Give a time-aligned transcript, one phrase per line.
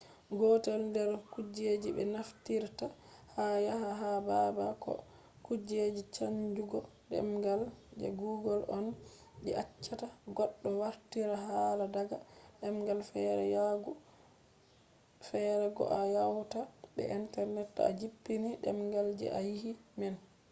[0.39, 2.85] gotel der kujeji be naftirta
[3.33, 4.93] ha waya ha babal do
[5.45, 5.79] kuje
[6.15, 7.61] chanjugo demgal
[7.99, 8.85] je google on
[9.43, 12.17] je accata goddo wartira hala daga
[12.59, 13.91] demgal fere yahugo
[15.27, 16.59] fere ko a hauta
[16.93, 20.15] be internet to a jippini demgal je a yidi man